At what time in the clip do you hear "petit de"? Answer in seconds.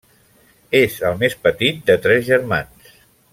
1.43-1.99